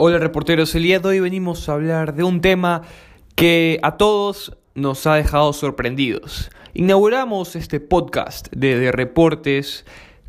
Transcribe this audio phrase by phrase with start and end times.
[0.00, 2.82] Hola reporteros, el día de hoy venimos a hablar de un tema
[3.34, 6.52] que a todos nos ha dejado sorprendidos.
[6.72, 9.84] Inauguramos este podcast de, de reportes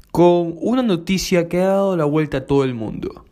[0.09, 3.25] con una noticia que ha dado la vuelta a todo el mundo.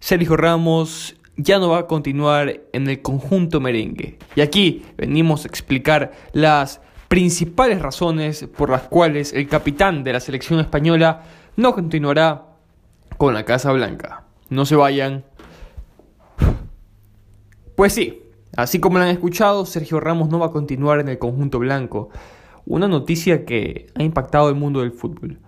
[0.00, 4.18] Sergio Ramos ya no va a continuar en el conjunto merengue.
[4.34, 10.18] Y aquí venimos a explicar las principales razones por las cuales el capitán de la
[10.18, 11.22] selección española
[11.54, 12.46] no continuará
[13.16, 14.24] con la Casa Blanca.
[14.50, 15.22] No se vayan.
[17.78, 18.24] Pues sí,
[18.56, 22.08] así como lo han escuchado, Sergio Ramos no va a continuar en el conjunto blanco.
[22.66, 25.38] Una noticia que ha impactado el mundo del fútbol.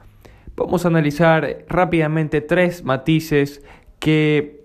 [0.54, 3.64] Vamos a analizar rápidamente tres matices
[3.98, 4.62] que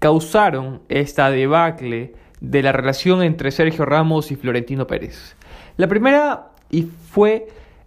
[0.00, 5.36] causaron esta debacle de la relación entre Sergio Ramos y Florentino Pérez.
[5.76, 7.46] La primera, y fue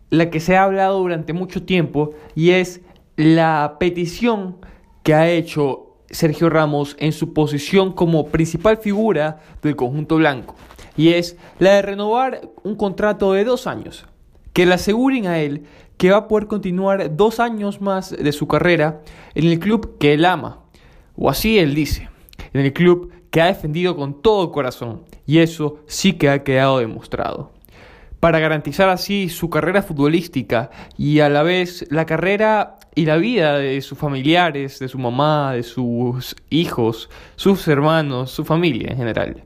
[0.09, 2.79] la que se ha hablado durante mucho tiempo, y es
[3.17, 4.55] la petición
[5.03, 10.55] que ha hecho Sergio Ramos en su posición como principal figura del conjunto blanco,
[10.95, 14.05] y es la de renovar un contrato de dos años,
[14.53, 15.65] que le aseguren a él
[15.97, 19.01] que va a poder continuar dos años más de su carrera
[19.35, 20.59] en el club que él ama,
[21.15, 22.09] o así él dice,
[22.53, 26.79] en el club que ha defendido con todo corazón, y eso sí que ha quedado
[26.79, 27.51] demostrado.
[28.19, 33.57] Para garantizar así su carrera futbolística y a la vez la carrera y la vida
[33.57, 39.43] de sus familiares, de su mamá, de sus hijos, sus hermanos, su familia en general.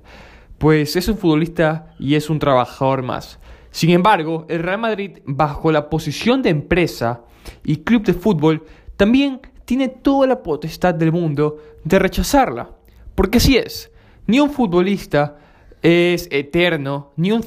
[0.58, 3.40] Pues es un futbolista y es un trabajador más.
[3.72, 7.22] Sin embargo, el Real Madrid, bajo la posición de empresa
[7.64, 8.64] y club de fútbol,
[8.96, 12.70] también tiene toda la potestad del mundo de rechazarla.
[13.16, 13.92] Porque así es,
[14.28, 15.38] ni un futbolista
[15.82, 17.44] es eterno, ni un,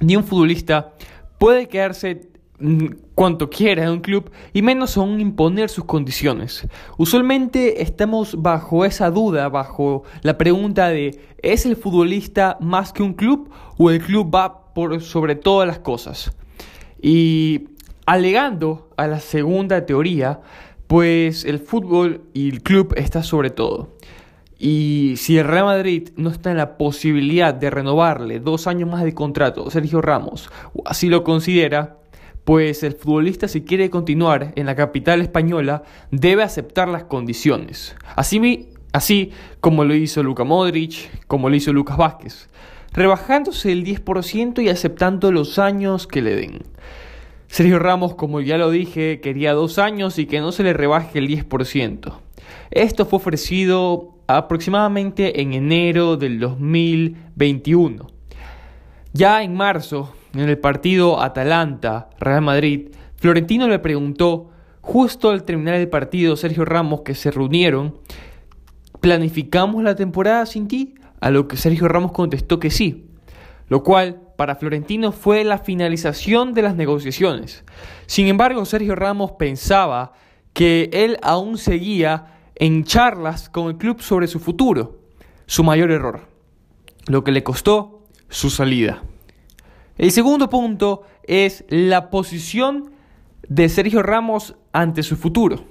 [0.00, 0.92] ni un futbolista
[1.38, 2.31] puede quedarse
[3.14, 6.66] cuanto quiera en un club y menos aún imponer sus condiciones.
[6.96, 13.14] Usualmente estamos bajo esa duda, bajo la pregunta de ¿es el futbolista más que un
[13.14, 16.32] club o el club va por sobre todas las cosas?
[17.00, 17.68] Y
[18.06, 20.40] alegando a la segunda teoría,
[20.86, 23.96] pues el fútbol y el club está sobre todo.
[24.58, 29.02] Y si el Real Madrid no está en la posibilidad de renovarle dos años más
[29.02, 31.96] de contrato a Sergio Ramos, o así lo considera,
[32.44, 37.94] pues el futbolista si quiere continuar en la capital española debe aceptar las condiciones.
[38.16, 39.30] Así, así
[39.60, 42.48] como lo hizo Luka Modric, como lo hizo Lucas Vázquez,
[42.92, 46.62] rebajándose el 10% y aceptando los años que le den.
[47.46, 51.18] Sergio Ramos, como ya lo dije, quería dos años y que no se le rebaje
[51.18, 52.14] el 10%.
[52.70, 58.06] Esto fue ofrecido aproximadamente en enero del 2021.
[59.12, 64.50] Ya en marzo, en el partido Atalanta-Real Madrid, Florentino le preguntó,
[64.80, 67.98] justo al terminar el partido, Sergio Ramos, que se reunieron,
[69.00, 70.94] ¿planificamos la temporada sin ti?
[71.20, 73.06] A lo que Sergio Ramos contestó que sí,
[73.68, 77.64] lo cual para Florentino fue la finalización de las negociaciones.
[78.06, 80.14] Sin embargo, Sergio Ramos pensaba
[80.52, 82.26] que él aún seguía
[82.56, 84.98] en charlas con el club sobre su futuro,
[85.46, 86.26] su mayor error,
[87.06, 89.02] lo que le costó su salida.
[89.98, 92.92] El segundo punto es la posición
[93.48, 95.64] de Sergio Ramos ante su futuro.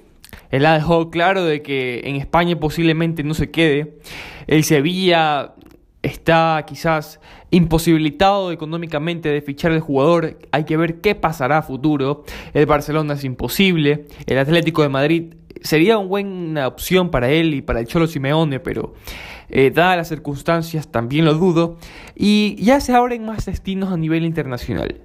[0.50, 3.98] Él ha dejado claro de que en España posiblemente no se quede.
[4.46, 5.54] El Sevilla
[6.02, 12.24] está quizás imposibilitado económicamente de fichar al jugador, hay que ver qué pasará futuro.
[12.54, 17.62] El Barcelona es imposible, el Atlético de Madrid sería una buena opción para él y
[17.62, 18.94] para el Cholo Simeone, pero
[19.52, 21.76] eh, dadas las circunstancias también lo dudo.
[22.16, 25.00] Y ya se abren más destinos a nivel internacional.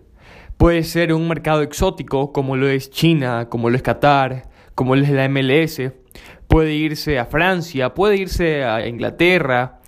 [0.57, 5.03] Puede ser un mercado exótico como lo es China, como lo es Qatar, como lo
[5.03, 5.91] es la MLS.
[6.47, 9.81] Puede irse a Francia, puede irse a Inglaterra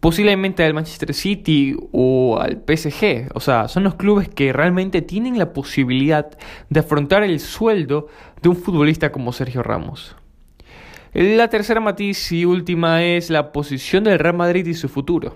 [0.00, 3.28] posiblemente al Manchester City o al PSG.
[3.34, 6.30] O sea, son los clubes que realmente tienen la posibilidad
[6.68, 8.08] de afrontar el sueldo
[8.42, 10.16] de un futbolista como Sergio Ramos.
[11.20, 15.34] La tercera matiz y última es la posición del Real Madrid y su futuro.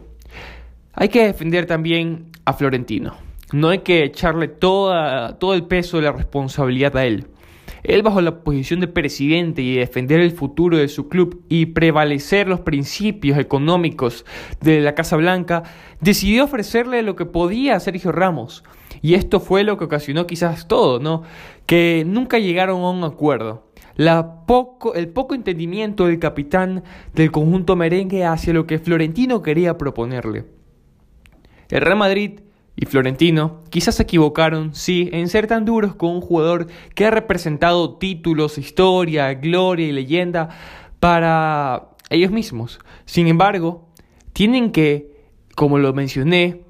[0.93, 3.17] Hay que defender también a Florentino.
[3.53, 7.27] No hay que echarle todo el peso de la responsabilidad a él.
[7.83, 12.47] Él bajo la posición de presidente y defender el futuro de su club y prevalecer
[12.47, 14.25] los principios económicos
[14.61, 15.65] de la Casa Blanca,
[16.01, 18.63] decidió ofrecerle lo que podía a Sergio Ramos.
[19.01, 21.25] Y esto fue lo que ocasionó quizás todo, ¿no?
[21.67, 23.73] Que nunca llegaron a un acuerdo.
[23.97, 26.83] El poco entendimiento del capitán
[27.15, 30.47] del conjunto merengue hacia lo que Florentino quería proponerle.
[31.69, 32.41] El Real Madrid
[32.75, 37.11] y Florentino quizás se equivocaron, sí, en ser tan duros con un jugador que ha
[37.11, 40.49] representado títulos, historia, gloria y leyenda
[41.01, 42.81] para ellos mismos.
[43.05, 43.89] Sin embargo,
[44.33, 45.13] tienen que,
[45.55, 46.63] como lo mencioné,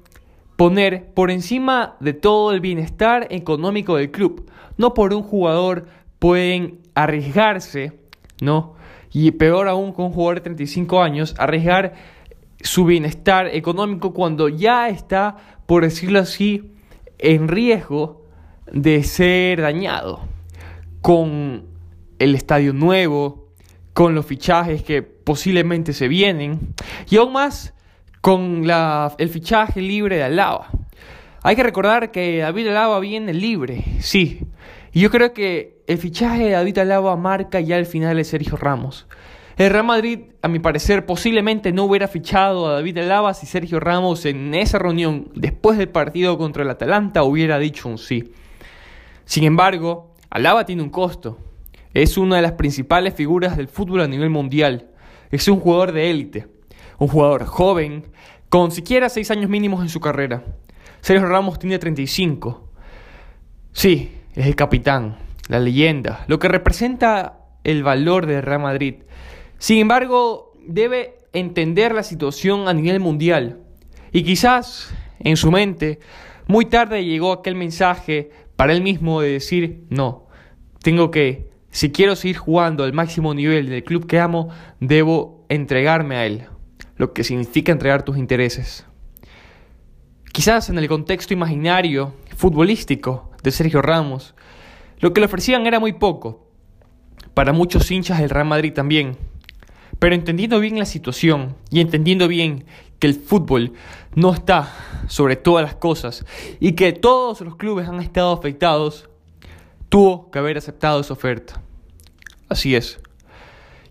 [0.57, 4.49] poner por encima de todo el bienestar económico del club.
[4.77, 5.87] No por un jugador
[6.19, 7.99] pueden arriesgarse,
[8.41, 8.75] ¿no?
[9.11, 11.93] Y peor aún con un jugador de 35 años, arriesgar
[12.61, 15.35] su bienestar económico cuando ya está,
[15.65, 16.71] por decirlo así,
[17.19, 18.25] en riesgo
[18.71, 20.21] de ser dañado
[21.01, 21.65] con
[22.19, 23.49] el estadio nuevo,
[23.93, 26.73] con los fichajes que posiblemente se vienen
[27.09, 27.73] y aún más
[28.21, 30.69] con la, el fichaje libre de Alaba.
[31.41, 34.47] Hay que recordar que David Alaba viene libre, sí.
[34.93, 38.57] Y yo creo que el fichaje de David Alaba marca ya el final de Sergio
[38.57, 39.07] Ramos.
[39.57, 43.79] El Real Madrid, a mi parecer, posiblemente no hubiera fichado a David Alaba si Sergio
[43.79, 48.33] Ramos en esa reunión, después del partido contra el Atalanta, hubiera dicho un sí.
[49.25, 51.39] Sin embargo, Alaba tiene un costo.
[51.95, 54.89] Es una de las principales figuras del fútbol a nivel mundial.
[55.31, 56.47] Es un jugador de élite.
[56.99, 58.05] Un jugador joven,
[58.49, 60.43] con siquiera 6 años mínimos en su carrera.
[61.01, 62.69] Sergio Ramos tiene 35.
[63.71, 68.95] Sí, es el capitán, la leyenda, lo que representa el valor del Real Madrid.
[69.57, 73.59] Sin embargo, debe entender la situación a nivel mundial.
[74.11, 75.99] Y quizás en su mente,
[76.47, 80.27] muy tarde llegó aquel mensaje para él mismo de decir, no,
[80.81, 84.49] tengo que, si quiero seguir jugando al máximo nivel del club que amo,
[84.79, 86.45] debo entregarme a él,
[86.97, 88.85] lo que significa entregar tus intereses.
[90.31, 94.35] Quizás en el contexto imaginario, futbolístico de Sergio Ramos,
[94.99, 96.45] lo que le ofrecían era muy poco,
[97.33, 99.15] para muchos hinchas del Real Madrid también.
[99.97, 102.65] Pero entendiendo bien la situación y entendiendo bien
[102.99, 103.71] que el fútbol
[104.13, 104.69] no está
[105.07, 106.25] sobre todas las cosas
[106.59, 109.09] y que todos los clubes han estado afectados,
[109.87, 111.61] tuvo que haber aceptado esa oferta.
[112.49, 112.99] Así es.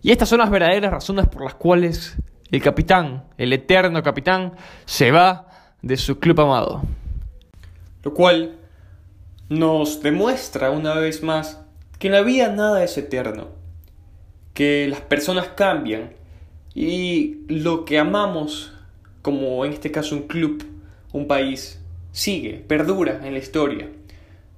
[0.03, 2.17] Y estas son las verdaderas razones por las cuales
[2.51, 4.53] el capitán, el eterno capitán,
[4.85, 5.47] se va
[5.81, 6.83] de su club amado.
[8.03, 8.59] Lo cual
[9.49, 11.61] nos demuestra una vez más
[11.99, 13.63] que en la vida nada es eterno
[14.53, 16.11] que las personas cambian
[16.75, 18.73] y lo que amamos,
[19.21, 20.63] como en este caso un club,
[21.11, 21.79] un país,
[22.11, 23.89] sigue, perdura en la historia.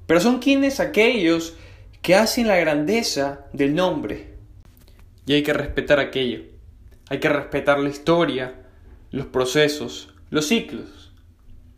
[0.05, 1.55] Pero son quienes aquellos
[2.01, 4.35] que hacen la grandeza del nombre.
[5.25, 6.43] Y hay que respetar aquello.
[7.09, 8.55] Hay que respetar la historia,
[9.11, 11.11] los procesos, los ciclos.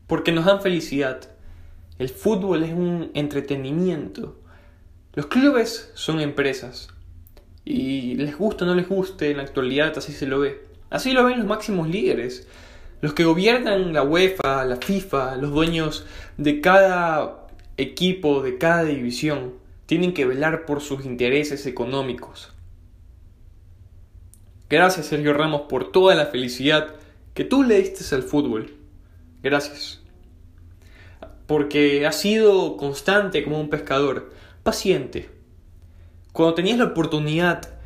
[0.05, 1.29] Porque nos dan felicidad.
[1.99, 4.39] El fútbol es un entretenimiento.
[5.13, 6.89] Los clubes son empresas.
[7.65, 10.63] Y les gusta o no les guste, en la actualidad así se lo ve.
[10.89, 12.47] Así lo ven los máximos líderes.
[13.01, 16.05] Los que gobiernan la UEFA, la FIFA, los dueños
[16.38, 17.47] de cada
[17.77, 19.55] equipo, de cada división,
[19.85, 22.53] tienen que velar por sus intereses económicos.
[24.69, 26.95] Gracias Sergio Ramos por toda la felicidad
[27.33, 28.75] que tú le diste al fútbol.
[29.41, 30.01] Gracias.
[31.47, 34.31] Porque has sido constante como un pescador,
[34.63, 35.29] paciente,
[36.38, 37.79] cuando tenías la oportunidad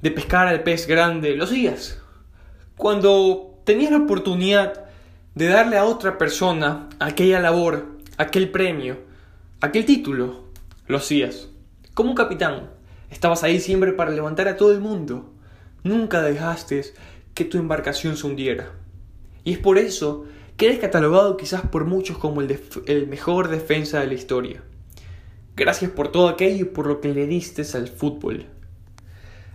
[0.00, 2.00] de pescar al pez grande, lo hacías.
[2.76, 4.84] Cuando tenías la oportunidad
[5.34, 8.98] de darle a otra persona aquella labor, aquel premio,
[9.60, 10.44] aquel título,
[10.86, 11.48] lo hacías.
[11.92, 12.70] Como capitán,
[13.10, 15.32] estabas ahí siempre para levantar a todo el mundo.
[15.82, 16.84] Nunca dejaste
[17.34, 18.70] que tu embarcación se hundiera.
[19.42, 20.26] Y es por eso
[20.56, 24.62] que eres catalogado quizás por muchos como el, el mejor defensa de la historia.
[25.56, 28.46] Gracias por todo aquello y por lo que le diste al fútbol.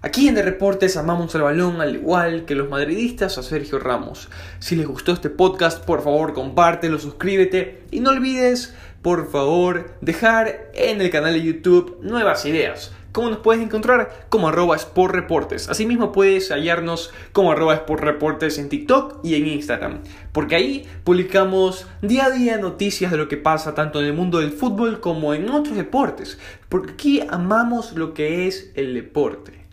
[0.05, 4.29] Aquí en Deportes amamos el balón al igual que los madridistas a Sergio Ramos.
[4.59, 8.75] Si les gustó este podcast, por favor compártelo, suscríbete y no olvides,
[9.05, 12.91] por favor, dejar en el canal de YouTube nuevas ideas.
[13.11, 14.25] ¿Cómo nos puedes encontrar?
[14.29, 15.69] Como arroba sportreportes.
[15.69, 19.99] Asimismo puedes hallarnos como arroba sportreportes en TikTok y en Instagram.
[20.31, 24.39] Porque ahí publicamos día a día noticias de lo que pasa tanto en el mundo
[24.39, 26.39] del fútbol como en otros deportes.
[26.67, 29.67] Porque aquí amamos lo que es el deporte.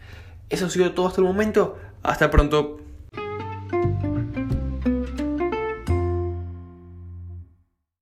[0.51, 1.79] Eso ha sido todo hasta el momento.
[2.03, 2.82] Hasta pronto.